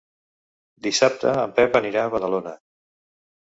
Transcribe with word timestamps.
Dissabte 0.87 1.33
en 1.41 1.53
Pep 1.59 1.77
anirà 1.81 2.07
a 2.07 2.11
Badalona. 2.15 2.55